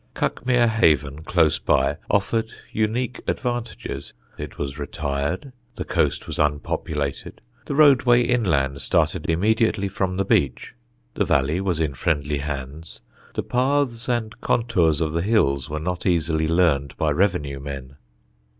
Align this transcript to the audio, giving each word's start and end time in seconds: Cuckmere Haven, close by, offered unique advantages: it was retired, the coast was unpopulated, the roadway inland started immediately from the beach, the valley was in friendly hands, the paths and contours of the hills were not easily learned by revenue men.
Cuckmere 0.15 0.67
Haven, 0.67 1.21
close 1.21 1.59
by, 1.59 1.97
offered 2.09 2.51
unique 2.71 3.21
advantages: 3.27 4.13
it 4.35 4.57
was 4.57 4.79
retired, 4.79 5.53
the 5.75 5.83
coast 5.85 6.25
was 6.25 6.39
unpopulated, 6.39 7.39
the 7.67 7.75
roadway 7.75 8.23
inland 8.23 8.81
started 8.81 9.29
immediately 9.29 9.87
from 9.87 10.17
the 10.17 10.25
beach, 10.25 10.73
the 11.13 11.23
valley 11.23 11.61
was 11.61 11.79
in 11.79 11.93
friendly 11.93 12.39
hands, 12.39 13.01
the 13.35 13.43
paths 13.43 14.09
and 14.09 14.41
contours 14.41 15.01
of 15.01 15.13
the 15.13 15.21
hills 15.21 15.69
were 15.69 15.79
not 15.79 16.07
easily 16.07 16.47
learned 16.47 16.97
by 16.97 17.11
revenue 17.11 17.59
men. 17.59 17.97